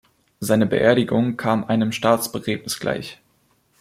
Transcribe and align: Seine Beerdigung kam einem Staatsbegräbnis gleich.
Seine 0.39 0.65
Beerdigung 0.65 1.37
kam 1.37 1.63
einem 1.63 1.91
Staatsbegräbnis 1.91 2.79
gleich. 2.79 3.21